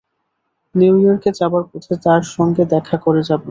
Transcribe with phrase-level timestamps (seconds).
[0.75, 3.43] New York যাবার পথে তার সঙ্গে দেখা করে যাব।